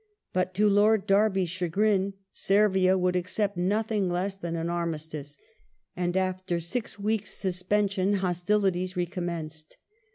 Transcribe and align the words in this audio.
But 0.33 0.55
to 0.55 0.67
Lord 0.67 1.05
Derby's 1.05 1.51
chagrin 1.51 2.15
Servia 2.33 2.97
would 2.97 3.15
accept 3.15 3.55
nothing 3.55 4.09
less 4.09 4.35
than 4.35 4.55
an 4.55 4.67
armistice, 4.67 5.37
and, 5.95 6.17
after 6.17 6.59
six 6.59 6.97
weeks' 6.97 7.35
suspension, 7.35 8.15
hostilities 8.15 8.97
recommenced. 8.97 9.77